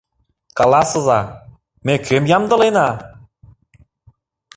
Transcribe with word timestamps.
Каласыза: 0.57 1.19
ме 1.85 1.95
кӧм 2.05 2.23
ямдылена? 2.37 2.87